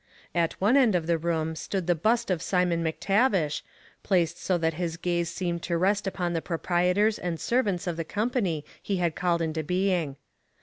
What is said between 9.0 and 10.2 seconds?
called into being.